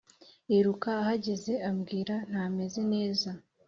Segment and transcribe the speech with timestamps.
[0.49, 3.29] yiruka ahageze abwira ntamez neza